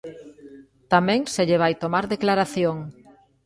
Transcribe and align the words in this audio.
Tamén 0.93 1.21
se 1.33 1.41
lle 1.47 1.61
vai 1.63 1.73
tomar 1.83 2.05
declaración. 2.13 2.77